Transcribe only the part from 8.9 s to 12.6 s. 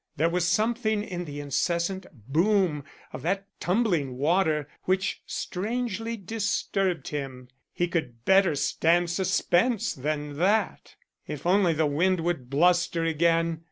suspense than that. If only the wind would